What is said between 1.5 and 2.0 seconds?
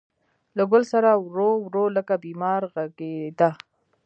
ورو